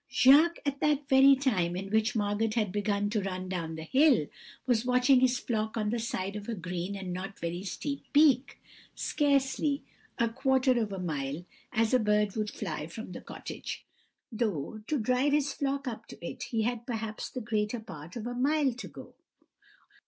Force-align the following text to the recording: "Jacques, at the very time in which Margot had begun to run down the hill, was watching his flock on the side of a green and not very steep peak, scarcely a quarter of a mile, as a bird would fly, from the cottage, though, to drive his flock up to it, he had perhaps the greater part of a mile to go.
"Jacques, 0.09 0.57
at 0.65 0.79
the 0.79 0.99
very 1.09 1.35
time 1.35 1.75
in 1.75 1.91
which 1.91 2.15
Margot 2.15 2.49
had 2.55 2.71
begun 2.71 3.07
to 3.11 3.21
run 3.21 3.47
down 3.47 3.75
the 3.75 3.83
hill, 3.83 4.25
was 4.65 4.83
watching 4.83 5.19
his 5.19 5.37
flock 5.37 5.77
on 5.77 5.91
the 5.91 5.99
side 5.99 6.35
of 6.35 6.49
a 6.49 6.55
green 6.55 6.95
and 6.95 7.13
not 7.13 7.37
very 7.37 7.61
steep 7.61 8.11
peak, 8.11 8.57
scarcely 8.95 9.83
a 10.17 10.27
quarter 10.27 10.81
of 10.81 10.91
a 10.91 10.97
mile, 10.97 11.45
as 11.71 11.93
a 11.93 11.99
bird 11.99 12.35
would 12.35 12.49
fly, 12.49 12.87
from 12.87 13.11
the 13.11 13.21
cottage, 13.21 13.85
though, 14.31 14.81
to 14.87 14.97
drive 14.97 15.33
his 15.33 15.53
flock 15.53 15.87
up 15.87 16.07
to 16.07 16.17
it, 16.25 16.45
he 16.49 16.63
had 16.63 16.87
perhaps 16.87 17.29
the 17.29 17.39
greater 17.39 17.79
part 17.79 18.15
of 18.15 18.25
a 18.25 18.33
mile 18.33 18.73
to 18.73 18.87
go. 18.87 19.13